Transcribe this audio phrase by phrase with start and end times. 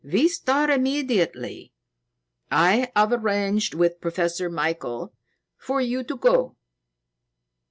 [0.03, 1.73] "We start immediately.
[2.49, 5.13] I have arranged with Professor Michael
[5.57, 6.55] for you to go."